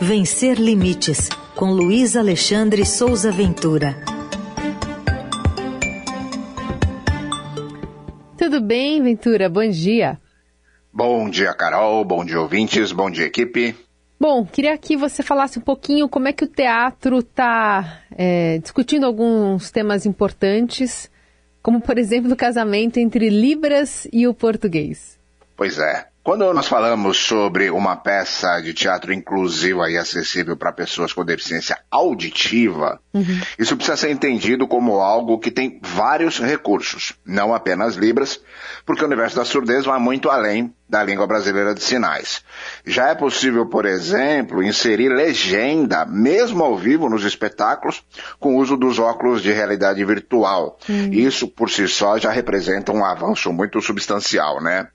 [0.00, 3.96] Vencer Limites, com Luiz Alexandre Souza Ventura.
[8.36, 9.48] Tudo bem, Ventura?
[9.48, 10.20] Bom dia.
[10.92, 12.04] Bom dia, Carol.
[12.04, 12.92] Bom dia, ouvintes.
[12.92, 13.74] Bom dia, equipe.
[14.20, 19.06] Bom, queria que você falasse um pouquinho como é que o teatro está é, discutindo
[19.06, 21.10] alguns temas importantes,
[21.62, 25.18] como, por exemplo, o casamento entre Libras e o português.
[25.56, 26.06] Pois é.
[26.26, 31.78] Quando nós falamos sobre uma peça de teatro inclusiva e acessível para pessoas com deficiência
[31.88, 33.40] auditiva, uhum.
[33.56, 38.40] isso precisa ser entendido como algo que tem vários recursos, não apenas Libras,
[38.84, 42.42] porque o universo da surdez vai muito além da língua brasileira de sinais.
[42.84, 48.02] Já é possível, por exemplo, inserir legenda, mesmo ao vivo nos espetáculos,
[48.40, 50.76] com o uso dos óculos de realidade virtual.
[50.88, 51.12] Uhum.
[51.12, 54.88] Isso, por si só, já representa um avanço muito substancial, né?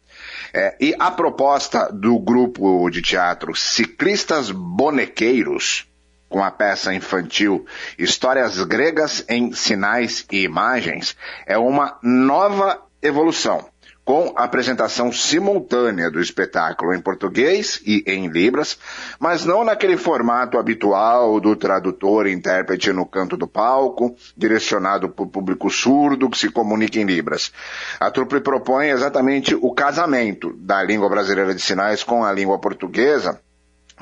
[0.53, 5.87] É, e a proposta do grupo de teatro Ciclistas Bonequeiros,
[6.27, 7.65] com a peça infantil
[7.97, 11.15] Histórias Gregas em Sinais e Imagens,
[11.45, 13.65] é uma nova evolução
[14.03, 18.77] com apresentação simultânea do espetáculo em português e em libras,
[19.19, 25.23] mas não naquele formato habitual do tradutor e intérprete no canto do palco, direcionado para
[25.23, 27.51] o público surdo que se comunica em libras.
[27.99, 33.39] A trupe propõe exatamente o casamento da língua brasileira de sinais com a língua portuguesa,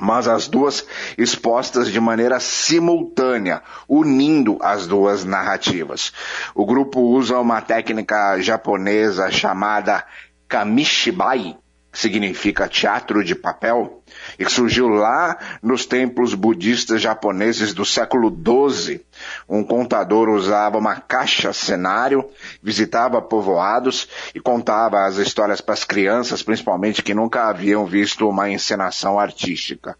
[0.00, 0.84] mas as duas
[1.16, 6.12] expostas de maneira simultânea, unindo as duas narrativas.
[6.54, 10.04] O grupo usa uma técnica japonesa chamada
[10.48, 11.56] kamishibai,
[11.92, 14.02] significa teatro de papel,
[14.38, 19.00] e que surgiu lá nos templos budistas japoneses do século XII.
[19.48, 22.28] Um contador usava uma caixa cenário,
[22.62, 28.48] visitava povoados e contava as histórias para as crianças, principalmente que nunca haviam visto uma
[28.48, 29.96] encenação artística.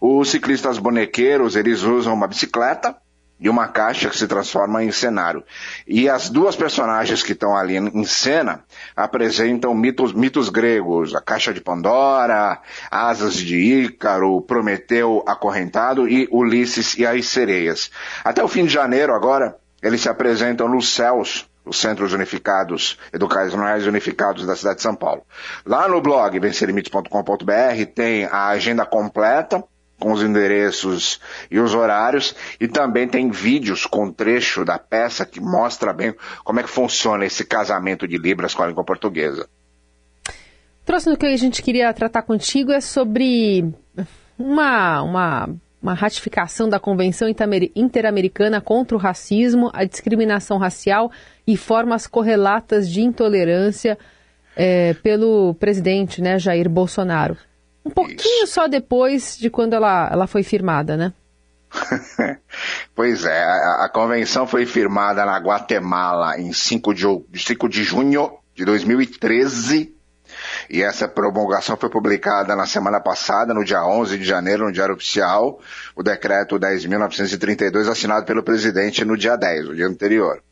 [0.00, 2.96] Os ciclistas bonequeiros, eles usam uma bicicleta,
[3.38, 5.42] e uma caixa que se transforma em cenário.
[5.86, 8.64] E as duas personagens que estão ali em cena
[8.96, 16.96] apresentam mitos, mitos gregos, a caixa de Pandora, asas de Ícaro, Prometeu acorrentado e Ulisses
[16.96, 17.90] e as sereias.
[18.24, 23.86] Até o fim de janeiro agora, eles se apresentam nos céus os Centros Unificados, Educacionais
[23.86, 25.22] Unificados da cidade de São Paulo.
[25.64, 29.64] Lá no blog vencerlimites.com.br tem a agenda completa,
[30.04, 31.18] com os endereços
[31.50, 36.60] e os horários, e também tem vídeos com trecho da peça que mostra bem como
[36.60, 39.48] é que funciona esse casamento de Libras com a língua portuguesa.
[40.86, 43.64] O que a gente queria tratar contigo é sobre
[44.38, 45.48] uma, uma,
[45.82, 47.26] uma ratificação da Convenção
[47.74, 51.10] Interamericana contra o Racismo, a Discriminação Racial
[51.46, 53.96] e Formas Correlatas de Intolerância
[54.54, 57.38] é, pelo presidente né, Jair Bolsonaro.
[57.84, 58.54] Um pouquinho Isso.
[58.54, 61.12] só depois de quando ela, ela foi firmada, né?
[62.94, 68.38] pois é, a, a, convenção foi firmada na Guatemala em 5 de, 5 de junho
[68.54, 69.92] de 2013
[70.70, 74.94] e essa promulgação foi publicada na semana passada, no dia 11 de janeiro, no Diário
[74.94, 75.60] Oficial,
[75.94, 80.42] o decreto 10.932, assinado pelo presidente no dia 10, o dia anterior.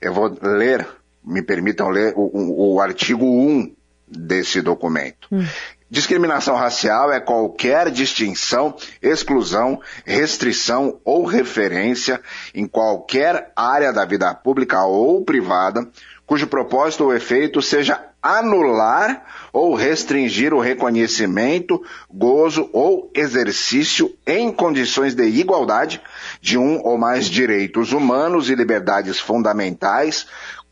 [0.00, 0.86] Eu vou ler,
[1.24, 3.74] me permitam ler, o, o, o artigo 1
[4.06, 5.28] desse documento.
[5.30, 5.44] Hum.
[5.90, 12.20] Discriminação racial é qualquer distinção, exclusão, restrição ou referência
[12.54, 15.88] em qualquer área da vida pública ou privada,
[16.26, 21.82] cujo propósito ou efeito seja anular ou restringir o reconhecimento,
[22.12, 26.02] gozo ou exercício em condições de igualdade
[26.42, 30.26] de um ou mais direitos humanos e liberdades fundamentais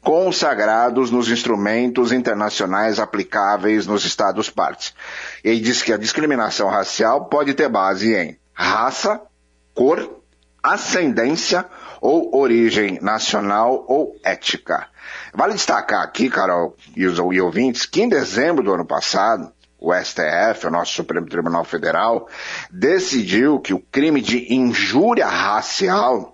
[0.07, 4.95] consagrados nos instrumentos internacionais aplicáveis nos Estados partes.
[5.43, 9.21] Ele diz que a discriminação racial pode ter base em raça,
[9.75, 10.21] cor,
[10.63, 11.67] ascendência
[12.01, 14.87] ou origem nacional ou ética.
[15.35, 20.69] Vale destacar aqui, Carol e os ouvintes, que em dezembro do ano passado, o STF,
[20.69, 22.29] o nosso Supremo Tribunal Federal,
[22.71, 26.33] decidiu que o crime de injúria racial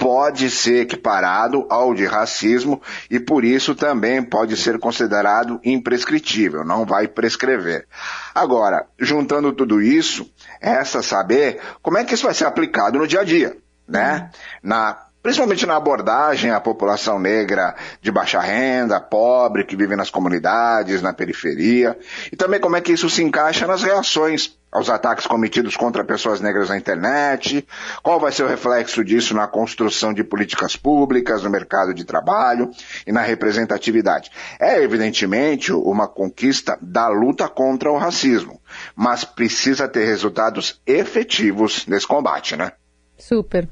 [0.00, 2.80] pode ser equiparado ao de racismo
[3.10, 7.86] e por isso também pode ser considerado imprescritível, não vai prescrever.
[8.34, 10.30] Agora, juntando tudo isso,
[10.60, 13.56] resta saber como é que isso vai ser aplicado no dia a dia,
[13.86, 14.30] né?
[14.62, 21.02] Na principalmente na abordagem à população negra de baixa renda, pobre, que vive nas comunidades,
[21.02, 21.98] na periferia,
[22.32, 26.40] e também como é que isso se encaixa nas reações aos ataques cometidos contra pessoas
[26.40, 27.66] negras na internet,
[28.02, 32.70] qual vai ser o reflexo disso na construção de políticas públicas, no mercado de trabalho
[33.06, 34.30] e na representatividade.
[34.60, 38.60] É evidentemente uma conquista da luta contra o racismo,
[38.94, 42.72] mas precisa ter resultados efetivos nesse combate, né?
[43.16, 43.68] Super.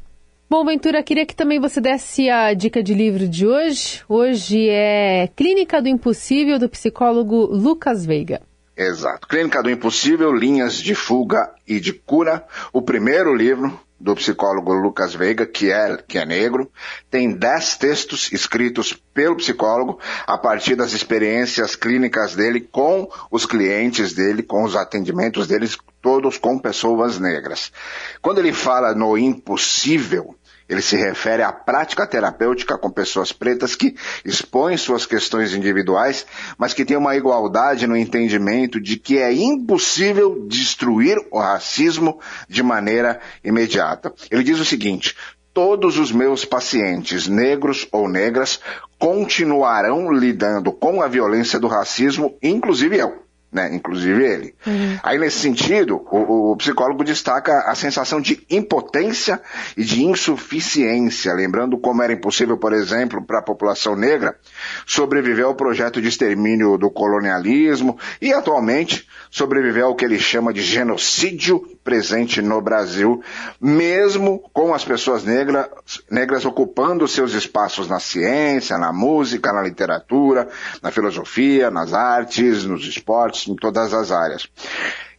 [0.49, 4.05] Bom, Ventura, queria que também você desse a dica de livro de hoje.
[4.09, 8.41] Hoje é Clínica do Impossível, do psicólogo Lucas Veiga.
[8.77, 9.27] Exato.
[9.27, 12.47] Clínica do Impossível, Linhas de Fuga e de Cura.
[12.73, 16.71] O primeiro livro do psicólogo Lucas Veiga, que é, que é negro.
[17.11, 24.13] Tem dez textos escritos pelo psicólogo a partir das experiências clínicas dele com os clientes
[24.13, 27.73] dele, com os atendimentos deles, todos com pessoas negras.
[28.23, 30.36] Quando ele fala no impossível,
[30.69, 36.27] ele se refere à prática terapêutica com pessoas pretas que expõem suas questões individuais,
[36.59, 42.19] mas que têm uma igualdade no entendimento de que é impossível destruir o racismo
[42.49, 44.13] de maneira imediata.
[44.31, 45.17] Ele diz o seguinte:
[45.55, 48.61] todos os meus pacientes, negros ou negras,
[48.99, 53.75] continuarão lidando com a violência do racismo, inclusive eu né?
[53.75, 54.55] Inclusive ele.
[54.67, 54.99] Uhum.
[55.03, 59.41] Aí, nesse sentido, o, o, psicólogo destaca a sensação de impotência
[59.77, 64.37] e de insuficiência, lembrando como era impossível, por exemplo, para a população negra
[64.85, 70.63] sobreviver ao projeto de extermínio do colonialismo e, atualmente, sobreviver ao que ele chama de
[70.63, 73.23] genocídio presente no Brasil,
[73.61, 75.69] mesmo com as pessoas negras,
[76.11, 80.49] negras ocupando seus espaços na ciência, na música, na literatura,
[80.83, 84.49] na filosofia, nas artes, nos esportes, em todas as áreas.